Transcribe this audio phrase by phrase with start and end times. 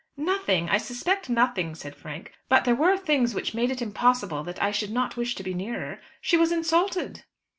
[0.17, 2.31] "Nothing I suspect nothing," said Frank.
[2.49, 5.53] "But there were things which made it impossible that I should not wish to be
[5.53, 6.01] nearer.
[6.21, 7.23] She was insulted."